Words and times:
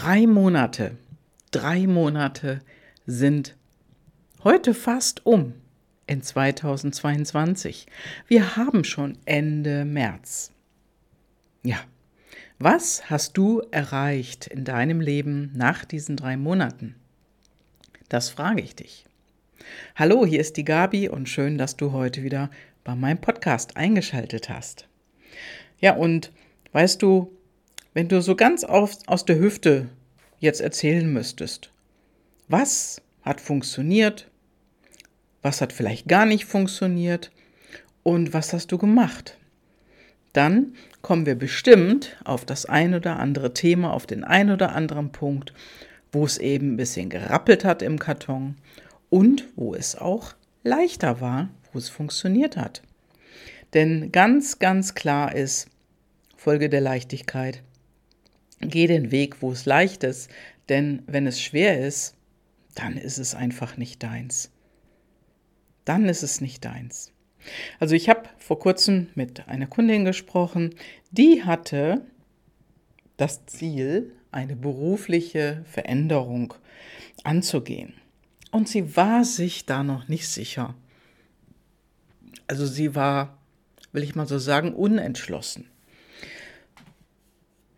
Drei 0.00 0.26
Monate, 0.26 0.96
drei 1.50 1.86
Monate 1.86 2.60
sind 3.04 3.54
heute 4.42 4.72
fast 4.72 5.26
um 5.26 5.52
in 6.06 6.22
2022. 6.22 7.84
Wir 8.26 8.56
haben 8.56 8.84
schon 8.84 9.18
Ende 9.26 9.84
März. 9.84 10.52
Ja, 11.62 11.76
was 12.58 13.10
hast 13.10 13.36
du 13.36 13.60
erreicht 13.72 14.46
in 14.46 14.64
deinem 14.64 15.02
Leben 15.02 15.52
nach 15.54 15.84
diesen 15.84 16.16
drei 16.16 16.38
Monaten? 16.38 16.94
Das 18.08 18.30
frage 18.30 18.62
ich 18.62 18.74
dich. 18.74 19.04
Hallo, 19.96 20.24
hier 20.24 20.40
ist 20.40 20.56
die 20.56 20.64
Gabi 20.64 21.10
und 21.10 21.28
schön, 21.28 21.58
dass 21.58 21.76
du 21.76 21.92
heute 21.92 22.22
wieder 22.22 22.50
bei 22.84 22.94
meinem 22.94 23.20
Podcast 23.20 23.76
eingeschaltet 23.76 24.48
hast. 24.48 24.88
Ja, 25.78 25.92
und 25.92 26.32
weißt 26.72 27.02
du, 27.02 27.36
wenn 27.94 28.08
du 28.08 28.20
so 28.22 28.36
ganz 28.36 28.64
aus, 28.64 29.00
aus 29.06 29.24
der 29.24 29.38
Hüfte 29.38 29.88
jetzt 30.38 30.60
erzählen 30.60 31.12
müsstest, 31.12 31.70
was 32.48 33.02
hat 33.22 33.40
funktioniert, 33.40 34.28
was 35.42 35.60
hat 35.60 35.72
vielleicht 35.72 36.08
gar 36.08 36.26
nicht 36.26 36.44
funktioniert 36.44 37.30
und 38.02 38.32
was 38.32 38.52
hast 38.52 38.72
du 38.72 38.78
gemacht, 38.78 39.36
dann 40.32 40.74
kommen 41.02 41.26
wir 41.26 41.34
bestimmt 41.34 42.16
auf 42.24 42.44
das 42.44 42.66
ein 42.66 42.94
oder 42.94 43.18
andere 43.18 43.52
Thema, 43.52 43.92
auf 43.92 44.06
den 44.06 44.24
ein 44.24 44.50
oder 44.50 44.74
anderen 44.74 45.12
Punkt, 45.12 45.52
wo 46.12 46.24
es 46.24 46.38
eben 46.38 46.72
ein 46.72 46.76
bisschen 46.76 47.08
gerappelt 47.08 47.64
hat 47.64 47.82
im 47.82 47.98
Karton 47.98 48.56
und 49.08 49.48
wo 49.56 49.74
es 49.74 49.96
auch 49.96 50.34
leichter 50.62 51.20
war, 51.20 51.48
wo 51.72 51.78
es 51.78 51.88
funktioniert 51.88 52.56
hat. 52.56 52.82
Denn 53.74 54.10
ganz, 54.12 54.58
ganz 54.58 54.94
klar 54.94 55.34
ist, 55.34 55.68
Folge 56.36 56.68
der 56.68 56.80
Leichtigkeit, 56.80 57.62
Geh 58.60 58.86
den 58.86 59.10
Weg, 59.10 59.40
wo 59.40 59.52
es 59.52 59.64
leicht 59.64 60.04
ist, 60.04 60.30
denn 60.68 61.02
wenn 61.06 61.26
es 61.26 61.40
schwer 61.40 61.84
ist, 61.86 62.14
dann 62.74 62.96
ist 62.96 63.18
es 63.18 63.34
einfach 63.34 63.76
nicht 63.76 64.02
deins. 64.02 64.52
Dann 65.84 66.08
ist 66.08 66.22
es 66.22 66.40
nicht 66.40 66.64
deins. 66.64 67.12
Also 67.78 67.94
ich 67.94 68.08
habe 68.08 68.28
vor 68.38 68.58
kurzem 68.58 69.08
mit 69.14 69.48
einer 69.48 69.66
Kundin 69.66 70.04
gesprochen, 70.04 70.74
die 71.10 71.42
hatte 71.42 72.02
das 73.16 73.46
Ziel, 73.46 74.12
eine 74.30 74.56
berufliche 74.56 75.64
Veränderung 75.66 76.54
anzugehen. 77.24 77.94
Und 78.52 78.68
sie 78.68 78.96
war 78.96 79.24
sich 79.24 79.66
da 79.66 79.82
noch 79.82 80.08
nicht 80.08 80.28
sicher. 80.28 80.74
Also 82.46 82.66
sie 82.66 82.94
war, 82.94 83.38
will 83.92 84.02
ich 84.02 84.14
mal 84.14 84.26
so 84.26 84.38
sagen, 84.38 84.74
unentschlossen. 84.74 85.68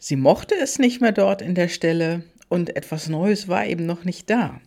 Sie 0.04 0.16
mochte 0.16 0.56
es 0.56 0.80
nicht 0.80 1.00
mehr 1.00 1.12
dort 1.12 1.42
in 1.42 1.54
der 1.54 1.68
Stelle 1.68 2.24
und 2.48 2.74
etwas 2.74 3.08
Neues 3.08 3.46
war 3.46 3.66
eben 3.66 3.86
noch 3.86 4.04
nicht 4.04 4.28
da. 4.28 4.60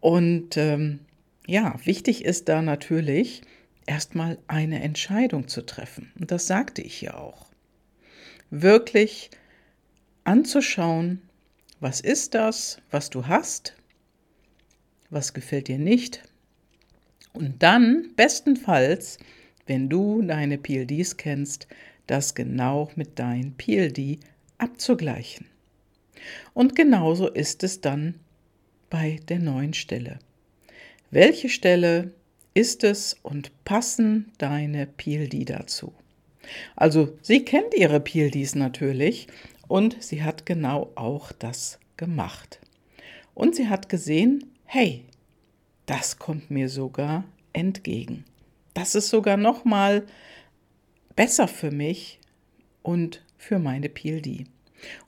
Und 0.00 0.56
ähm, 0.56 1.00
ja, 1.46 1.78
wichtig 1.84 2.24
ist 2.24 2.48
da 2.48 2.62
natürlich 2.62 3.42
erstmal 3.84 4.38
eine 4.46 4.82
Entscheidung 4.82 5.46
zu 5.46 5.66
treffen. 5.66 6.10
Und 6.18 6.30
das 6.30 6.46
sagte 6.46 6.80
ich 6.80 7.02
ja 7.02 7.18
auch. 7.18 7.48
Wirklich 8.48 9.28
anzuschauen, 10.24 11.20
was 11.78 12.00
ist 12.00 12.32
das, 12.32 12.78
was 12.90 13.10
du 13.10 13.26
hast, 13.26 13.76
was 15.10 15.34
gefällt 15.34 15.68
dir 15.68 15.78
nicht. 15.78 16.22
Und 17.34 17.62
dann 17.62 18.14
bestenfalls, 18.16 19.18
wenn 19.66 19.90
du 19.90 20.22
deine 20.22 20.56
PLDs 20.56 21.18
kennst, 21.18 21.66
das 22.06 22.34
genau 22.34 22.90
mit 22.96 23.18
deinen 23.18 23.54
PLD 23.58 24.18
abzugleichen. 24.62 25.46
Und 26.54 26.76
genauso 26.76 27.28
ist 27.28 27.64
es 27.64 27.80
dann 27.80 28.20
bei 28.90 29.18
der 29.28 29.40
neuen 29.40 29.74
Stelle. 29.74 30.18
Welche 31.10 31.48
Stelle 31.48 32.12
ist 32.54 32.84
es 32.84 33.16
und 33.22 33.64
passen 33.64 34.32
deine 34.38 34.86
PLD 34.86 35.50
dazu? 35.50 35.92
Also 36.76 37.16
sie 37.22 37.44
kennt 37.44 37.74
ihre 37.74 38.00
PLDs 38.00 38.54
natürlich 38.54 39.26
und 39.68 40.02
sie 40.02 40.22
hat 40.22 40.46
genau 40.46 40.92
auch 40.94 41.32
das 41.32 41.78
gemacht. 41.96 42.60
Und 43.34 43.56
sie 43.56 43.68
hat 43.68 43.88
gesehen, 43.88 44.52
hey, 44.64 45.04
das 45.86 46.18
kommt 46.18 46.50
mir 46.50 46.68
sogar 46.68 47.24
entgegen. 47.52 48.24
Das 48.74 48.94
ist 48.94 49.08
sogar 49.08 49.36
noch 49.36 49.64
mal 49.64 50.06
besser 51.16 51.48
für 51.48 51.70
mich 51.70 52.20
und 52.82 53.24
für 53.36 53.58
meine 53.58 53.88
PLD. 53.88 54.46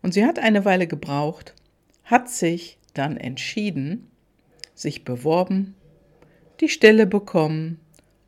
Und 0.02 0.14
sie 0.14 0.24
hat 0.24 0.38
eine 0.38 0.64
Weile 0.64 0.86
gebraucht, 0.86 1.54
hat 2.04 2.30
sich 2.30 2.78
dann 2.92 3.16
entschieden, 3.16 4.10
sich 4.74 5.04
beworben, 5.04 5.74
die 6.60 6.68
Stelle 6.68 7.06
bekommen 7.06 7.80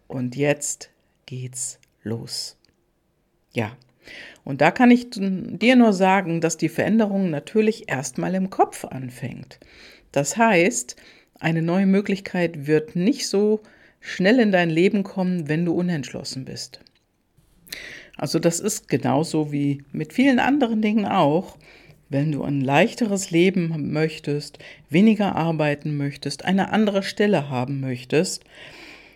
und 0.08 0.36
jetzt 0.36 0.90
geht's 1.26 1.78
los. 2.02 2.56
Ja, 3.52 3.76
und 4.44 4.60
da 4.60 4.70
kann 4.70 4.90
ich 4.90 5.08
dir 5.10 5.76
nur 5.76 5.92
sagen, 5.92 6.40
dass 6.40 6.56
die 6.56 6.68
Veränderung 6.68 7.30
natürlich 7.30 7.88
erstmal 7.88 8.34
im 8.34 8.50
Kopf 8.50 8.84
anfängt. 8.84 9.58
Das 10.12 10.36
heißt, 10.36 10.96
eine 11.40 11.62
neue 11.62 11.86
Möglichkeit 11.86 12.66
wird 12.66 12.96
nicht 12.96 13.28
so 13.28 13.60
schnell 14.00 14.38
in 14.38 14.52
dein 14.52 14.70
Leben 14.70 15.02
kommen, 15.02 15.48
wenn 15.48 15.64
du 15.64 15.74
unentschlossen 15.74 16.44
bist. 16.44 16.80
Also 18.16 18.38
das 18.38 18.60
ist 18.60 18.88
genauso 18.88 19.52
wie 19.52 19.82
mit 19.92 20.12
vielen 20.12 20.38
anderen 20.38 20.80
Dingen 20.82 21.06
auch. 21.06 21.56
Wenn 22.08 22.32
du 22.32 22.44
ein 22.44 22.60
leichteres 22.60 23.30
Leben 23.30 23.92
möchtest, 23.92 24.58
weniger 24.88 25.34
arbeiten 25.34 25.96
möchtest, 25.96 26.44
eine 26.44 26.70
andere 26.70 27.02
Stelle 27.02 27.50
haben 27.50 27.80
möchtest, 27.80 28.44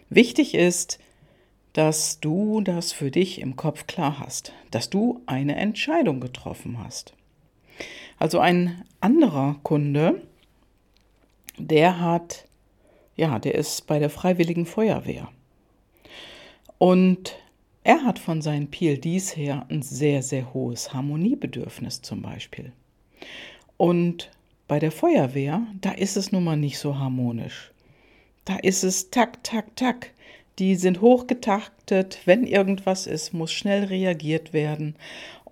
wichtig 0.09 0.55
ist, 0.55 0.99
dass 1.73 2.19
du 2.19 2.61
das 2.63 2.93
für 2.93 3.13
dich 3.13 3.41
im 3.41 3.55
Kopf 3.55 3.87
klar 3.87 4.19
hast, 4.19 4.53
dass 4.73 4.91
du 4.91 5.23
eine 5.27 5.55
Entscheidung 5.55 6.21
getroffen 6.21 6.83
hast. 6.83 7.15
Also 8.19 8.41
ein 8.41 8.85
anderer 9.01 9.57
Kunde, 9.63 10.21
der 11.59 12.01
hat, 12.01 12.47
ja, 13.17 13.39
der 13.39 13.55
ist 13.55 13.87
bei 13.87 14.01
der 14.01 14.11
Freiwilligen 14.11 14.67
Feuerwehr. 14.67 15.29
Und 16.79 17.37
er 17.91 18.05
hat 18.05 18.21
von 18.21 18.41
seinen 18.41 18.71
PLDs 18.71 19.37
her 19.37 19.67
ein 19.69 19.83
sehr, 19.83 20.23
sehr 20.23 20.55
hohes 20.55 20.95
Harmoniebedürfnis 20.95 22.03
zum 22.03 22.23
Beispiel. 22.23 22.71
Und 23.79 24.31
bei 24.69 24.79
der 24.79 24.93
Feuerwehr, 24.93 25.67
da 25.81 25.91
ist 25.91 26.17
es 26.17 26.31
nun 26.31 26.45
mal 26.45 26.57
nicht 26.57 26.79
so 26.79 27.01
harmonisch. 27.01 27.73
Da 28.45 28.59
ist 28.59 28.85
es 28.85 29.11
tak, 29.11 29.43
tak, 29.43 29.75
tak. 29.75 30.13
Die 30.61 30.77
sind 30.77 31.01
hochgetaktet. 31.01 32.21
Wenn 32.27 32.45
irgendwas 32.45 33.09
ist, 33.09 33.35
muss 33.35 33.51
schnell 33.51 33.87
reagiert 33.87 34.53
werden. 34.53 34.95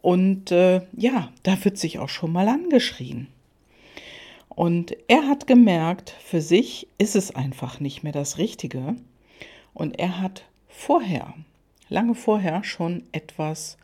Und 0.00 0.52
äh, 0.52 0.82
ja, 0.96 1.32
da 1.42 1.64
wird 1.64 1.76
sich 1.76 1.98
auch 1.98 2.08
schon 2.08 2.30
mal 2.30 2.46
angeschrien. 2.46 3.26
Und 4.48 4.96
er 5.08 5.26
hat 5.26 5.48
gemerkt, 5.48 6.14
für 6.24 6.40
sich 6.40 6.86
ist 6.98 7.16
es 7.16 7.34
einfach 7.34 7.80
nicht 7.80 8.04
mehr 8.04 8.12
das 8.12 8.38
Richtige. 8.38 8.94
Und 9.74 9.98
er 9.98 10.20
hat 10.20 10.44
vorher 10.68 11.34
lange 11.88 12.14
vorher 12.14 12.64
schon 12.64 13.04
etwas 13.12 13.78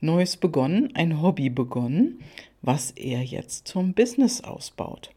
Neues 0.00 0.36
begonnen, 0.36 0.94
ein 0.94 1.20
Hobby 1.22 1.50
begonnen, 1.50 2.20
was 2.62 2.92
er 2.92 3.22
jetzt 3.22 3.66
zum 3.68 3.94
Business 3.94 4.42
ausbaut. 4.42 5.10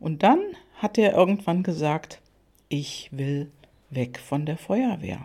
Und 0.00 0.22
dann 0.22 0.40
hat 0.76 0.98
er 0.98 1.14
irgendwann 1.14 1.62
gesagt, 1.62 2.20
ich 2.68 3.08
will 3.12 3.50
weg 3.90 4.18
von 4.18 4.46
der 4.46 4.56
Feuerwehr. 4.56 5.24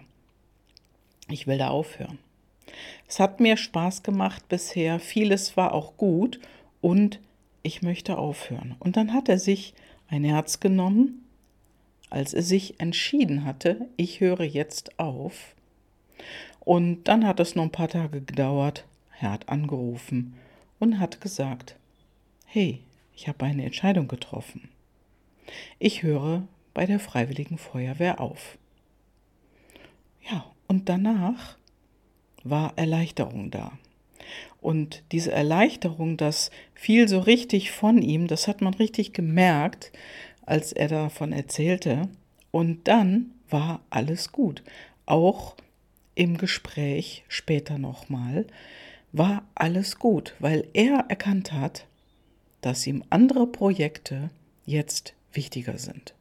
Ich 1.29 1.47
will 1.47 1.57
da 1.57 1.69
aufhören. 1.69 2.19
Es 3.07 3.19
hat 3.19 3.39
mir 3.39 3.57
Spaß 3.57 4.03
gemacht 4.03 4.47
bisher, 4.49 4.99
vieles 4.99 5.57
war 5.57 5.73
auch 5.73 5.97
gut 5.97 6.39
und 6.81 7.19
ich 7.63 7.81
möchte 7.81 8.17
aufhören. 8.17 8.75
Und 8.79 8.97
dann 8.97 9.13
hat 9.13 9.29
er 9.29 9.39
sich 9.39 9.73
ein 10.07 10.23
Herz 10.23 10.59
genommen, 10.59 11.25
als 12.09 12.33
er 12.33 12.41
sich 12.41 12.79
entschieden 12.79 13.45
hatte, 13.45 13.87
ich 13.97 14.19
höre 14.19 14.43
jetzt 14.43 14.99
auf, 14.99 15.55
und 16.59 17.05
dann 17.05 17.25
hat 17.25 17.39
es 17.39 17.55
noch 17.55 17.63
ein 17.63 17.71
paar 17.71 17.87
Tage 17.87 18.21
gedauert. 18.21 18.85
Er 19.19 19.31
hat 19.31 19.49
angerufen 19.49 20.35
und 20.79 20.99
hat 20.99 21.21
gesagt, 21.21 21.75
hey, 22.45 22.81
ich 23.13 23.27
habe 23.27 23.45
eine 23.45 23.65
Entscheidung 23.65 24.07
getroffen. 24.07 24.69
Ich 25.77 26.03
höre 26.03 26.47
bei 26.73 26.85
der 26.85 26.99
Freiwilligen 26.99 27.57
Feuerwehr 27.57 28.21
auf. 28.21 28.57
Ja, 30.29 30.45
und 30.67 30.89
danach 30.89 31.57
war 32.43 32.73
Erleichterung 32.77 33.51
da. 33.51 33.71
Und 34.61 35.03
diese 35.11 35.31
Erleichterung, 35.31 36.17
das 36.17 36.51
fiel 36.73 37.07
so 37.07 37.19
richtig 37.19 37.71
von 37.71 38.01
ihm, 38.01 38.27
das 38.27 38.47
hat 38.47 38.61
man 38.61 38.73
richtig 38.73 39.13
gemerkt, 39.13 39.91
als 40.45 40.71
er 40.71 40.87
davon 40.87 41.31
erzählte. 41.31 42.09
Und 42.51 42.87
dann 42.87 43.31
war 43.49 43.81
alles 43.89 44.31
gut. 44.31 44.63
Auch 45.05 45.55
im 46.19 46.37
Gespräch 46.37 47.23
später 47.29 47.77
nochmal, 47.77 48.45
war 49.13 49.47
alles 49.55 49.99
gut, 49.99 50.35
weil 50.39 50.67
er 50.73 51.05
erkannt 51.07 51.53
hat, 51.53 51.87
dass 52.59 52.85
ihm 52.85 53.05
andere 53.09 53.47
Projekte 53.47 54.29
jetzt 54.65 55.13
wichtiger 55.31 55.77
sind. 55.77 56.13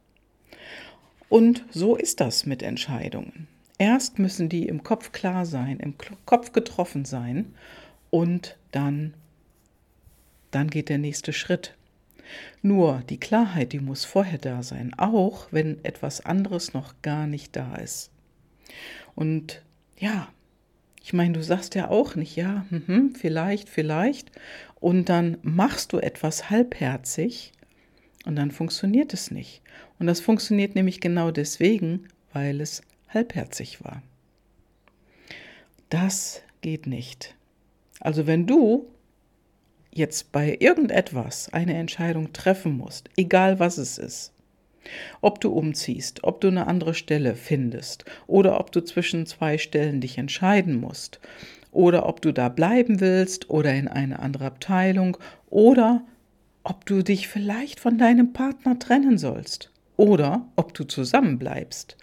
Und 1.27 1.65
so 1.69 1.97
ist 1.97 2.21
das 2.21 2.45
mit 2.45 2.63
Entscheidungen. 2.63 3.49
Erst 3.77 4.19
müssen 4.19 4.47
die 4.47 4.69
im 4.69 4.83
Kopf 4.83 5.11
klar 5.11 5.45
sein, 5.45 5.81
im 5.81 5.95
Kopf 6.25 6.53
getroffen 6.53 7.03
sein 7.03 7.53
und 8.09 8.57
dann, 8.71 9.13
dann 10.49 10.69
geht 10.69 10.87
der 10.87 10.97
nächste 10.97 11.33
Schritt. 11.33 11.75
Nur 12.61 13.03
die 13.09 13.19
Klarheit, 13.19 13.73
die 13.73 13.81
muss 13.81 14.05
vorher 14.05 14.37
da 14.37 14.63
sein, 14.63 14.93
auch 14.97 15.49
wenn 15.51 15.83
etwas 15.83 16.25
anderes 16.25 16.73
noch 16.73 16.93
gar 17.01 17.27
nicht 17.27 17.53
da 17.57 17.75
ist. 17.75 18.11
Und 19.13 19.61
ja, 19.99 20.27
ich 21.01 21.13
meine, 21.13 21.33
du 21.33 21.43
sagst 21.43 21.75
ja 21.75 21.89
auch 21.89 22.15
nicht, 22.15 22.35
ja, 22.35 22.65
mh, 22.69 23.11
vielleicht, 23.17 23.69
vielleicht, 23.69 24.31
und 24.79 25.09
dann 25.09 25.37
machst 25.41 25.93
du 25.93 25.99
etwas 25.99 26.49
halbherzig 26.49 27.51
und 28.25 28.35
dann 28.35 28.51
funktioniert 28.51 29.13
es 29.13 29.31
nicht. 29.31 29.61
Und 29.97 30.07
das 30.07 30.19
funktioniert 30.21 30.75
nämlich 30.75 31.01
genau 31.01 31.31
deswegen, 31.31 32.07
weil 32.33 32.61
es 32.61 32.81
halbherzig 33.09 33.83
war. 33.83 34.01
Das 35.89 36.41
geht 36.61 36.87
nicht. 36.87 37.35
Also 37.99 38.27
wenn 38.27 38.45
du 38.45 38.87
jetzt 39.91 40.31
bei 40.31 40.55
irgendetwas 40.59 41.51
eine 41.51 41.73
Entscheidung 41.73 42.31
treffen 42.31 42.77
musst, 42.77 43.09
egal 43.17 43.59
was 43.59 43.77
es 43.77 43.97
ist, 43.97 44.31
ob 45.21 45.41
du 45.41 45.51
umziehst, 45.51 46.23
ob 46.23 46.41
du 46.41 46.47
eine 46.47 46.67
andere 46.67 46.93
Stelle 46.93 47.35
findest 47.35 48.05
oder 48.27 48.59
ob 48.59 48.71
du 48.71 48.81
zwischen 48.81 49.25
zwei 49.25 49.57
Stellen 49.57 50.01
dich 50.01 50.17
entscheiden 50.17 50.79
musst 50.79 51.19
oder 51.71 52.07
ob 52.07 52.21
du 52.21 52.31
da 52.31 52.49
bleiben 52.49 52.99
willst 52.99 53.49
oder 53.49 53.73
in 53.73 53.87
eine 53.87 54.19
andere 54.19 54.45
Abteilung 54.45 55.17
oder 55.49 56.03
ob 56.63 56.85
du 56.85 57.03
dich 57.03 57.27
vielleicht 57.27 57.79
von 57.79 57.97
deinem 57.97 58.33
Partner 58.33 58.77
trennen 58.79 59.17
sollst 59.17 59.71
oder 59.97 60.45
ob 60.55 60.73
du 60.73 60.83
zusammenbleibst. 60.83 61.97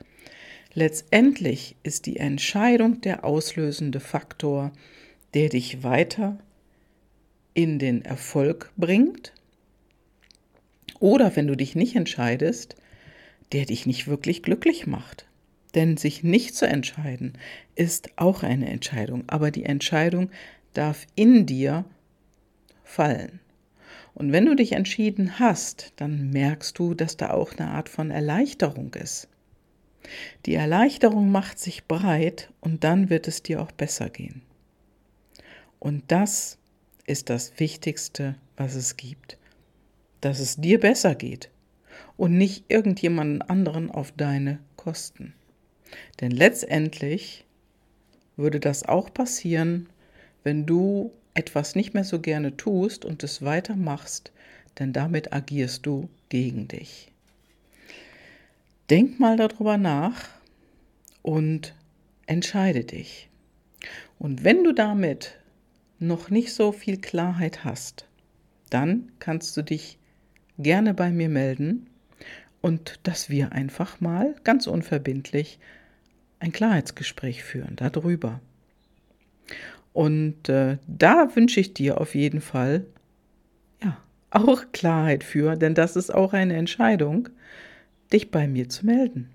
Letztendlich 0.74 1.76
ist 1.82 2.06
die 2.06 2.18
Entscheidung 2.18 3.00
der 3.00 3.24
auslösende 3.24 4.00
Faktor, 4.00 4.72
der 5.34 5.48
dich 5.48 5.82
weiter 5.82 6.38
in 7.54 7.78
den 7.78 8.04
Erfolg 8.04 8.70
bringt 8.76 9.32
oder 11.00 11.36
wenn 11.36 11.46
du 11.46 11.56
dich 11.56 11.74
nicht 11.74 11.96
entscheidest, 11.96 12.76
der 13.52 13.64
dich 13.66 13.86
nicht 13.86 14.06
wirklich 14.06 14.42
glücklich 14.42 14.86
macht. 14.86 15.26
Denn 15.74 15.96
sich 15.96 16.22
nicht 16.22 16.54
zu 16.54 16.66
entscheiden 16.66 17.34
ist 17.74 18.10
auch 18.16 18.42
eine 18.42 18.68
Entscheidung, 18.68 19.24
aber 19.26 19.50
die 19.50 19.64
Entscheidung 19.64 20.30
darf 20.72 21.06
in 21.14 21.46
dir 21.46 21.84
fallen. 22.82 23.40
Und 24.14 24.32
wenn 24.32 24.46
du 24.46 24.56
dich 24.56 24.72
entschieden 24.72 25.38
hast, 25.38 25.92
dann 25.96 26.30
merkst 26.30 26.78
du, 26.78 26.94
dass 26.94 27.18
da 27.18 27.30
auch 27.30 27.52
eine 27.52 27.70
Art 27.70 27.90
von 27.90 28.10
Erleichterung 28.10 28.94
ist. 28.94 29.28
Die 30.46 30.54
Erleichterung 30.54 31.30
macht 31.30 31.58
sich 31.58 31.84
breit 31.84 32.50
und 32.60 32.84
dann 32.84 33.10
wird 33.10 33.28
es 33.28 33.42
dir 33.42 33.60
auch 33.60 33.72
besser 33.72 34.08
gehen. 34.08 34.42
Und 35.78 36.04
das 36.08 36.58
ist 37.06 37.28
das 37.28 37.58
Wichtigste, 37.58 38.36
was 38.56 38.74
es 38.74 38.96
gibt. 38.96 39.36
Dass 40.26 40.40
es 40.40 40.56
dir 40.56 40.80
besser 40.80 41.14
geht 41.14 41.50
und 42.16 42.36
nicht 42.36 42.64
irgendjemanden 42.66 43.42
anderen 43.42 43.92
auf 43.92 44.10
deine 44.10 44.58
Kosten. 44.74 45.34
Denn 46.20 46.32
letztendlich 46.32 47.44
würde 48.36 48.58
das 48.58 48.82
auch 48.82 49.14
passieren, 49.14 49.88
wenn 50.42 50.66
du 50.66 51.12
etwas 51.34 51.76
nicht 51.76 51.94
mehr 51.94 52.02
so 52.02 52.18
gerne 52.18 52.56
tust 52.56 53.04
und 53.04 53.22
es 53.22 53.42
weitermachst, 53.42 54.32
denn 54.80 54.92
damit 54.92 55.32
agierst 55.32 55.86
du 55.86 56.08
gegen 56.28 56.66
dich. 56.66 57.12
Denk 58.90 59.20
mal 59.20 59.36
darüber 59.36 59.78
nach 59.78 60.24
und 61.22 61.72
entscheide 62.26 62.82
dich. 62.82 63.28
Und 64.18 64.42
wenn 64.42 64.64
du 64.64 64.72
damit 64.72 65.38
noch 66.00 66.30
nicht 66.30 66.52
so 66.52 66.72
viel 66.72 67.00
Klarheit 67.00 67.62
hast, 67.62 68.08
dann 68.70 69.12
kannst 69.20 69.56
du 69.56 69.62
dich 69.62 70.00
gerne 70.58 70.94
bei 70.94 71.10
mir 71.10 71.28
melden 71.28 71.86
und 72.60 72.98
dass 73.02 73.30
wir 73.30 73.52
einfach 73.52 74.00
mal 74.00 74.34
ganz 74.44 74.66
unverbindlich 74.66 75.58
ein 76.38 76.52
Klarheitsgespräch 76.52 77.42
führen 77.42 77.76
darüber. 77.76 78.40
Und 79.92 80.48
äh, 80.48 80.78
da 80.86 81.34
wünsche 81.34 81.60
ich 81.60 81.72
dir 81.72 82.00
auf 82.00 82.14
jeden 82.14 82.40
Fall 82.40 82.84
ja 83.82 83.96
auch 84.30 84.64
Klarheit 84.72 85.24
für, 85.24 85.56
denn 85.56 85.74
das 85.74 85.96
ist 85.96 86.12
auch 86.12 86.32
eine 86.32 86.56
Entscheidung, 86.56 87.28
dich 88.12 88.30
bei 88.30 88.46
mir 88.46 88.68
zu 88.68 88.84
melden. 88.84 89.30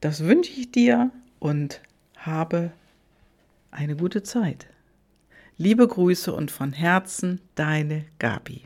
Das 0.00 0.24
wünsche 0.24 0.52
ich 0.52 0.70
dir 0.70 1.10
und 1.40 1.80
habe 2.16 2.72
eine 3.70 3.96
gute 3.96 4.22
Zeit. 4.22 4.66
Liebe 5.56 5.86
Grüße 5.86 6.32
und 6.32 6.50
von 6.50 6.72
Herzen 6.72 7.40
deine 7.54 8.04
Gabi. 8.18 8.62